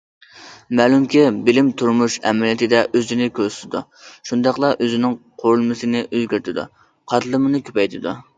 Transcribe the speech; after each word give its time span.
مەلۇمكى، 0.77 1.25
بىلىم 1.49 1.67
تۇرمۇش 1.81 2.15
ئەمەلىيىتىدە 2.29 2.79
ئۆزىنى 3.01 3.27
كۆرسىتىدۇ، 3.41 3.83
شۇنداقلا 4.31 4.73
ئۆزىنىڭ 4.87 5.15
قۇرۇلمىسىنى 5.45 6.03
ئۆزگەرتىدۇ، 6.09 6.67
قاتلىمىنى 7.13 7.65
كۆپەيتىدۇ. 7.71 8.19